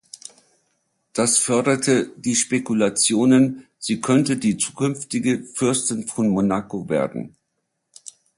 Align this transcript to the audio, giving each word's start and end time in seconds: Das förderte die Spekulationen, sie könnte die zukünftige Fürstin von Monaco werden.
Das 1.13 1.37
förderte 1.37 2.09
die 2.17 2.33
Spekulationen, 2.33 3.67
sie 3.77 4.01
könnte 4.01 4.35
die 4.35 4.57
zukünftige 4.57 5.43
Fürstin 5.43 6.07
von 6.07 6.27
Monaco 6.29 6.89
werden. 6.89 7.35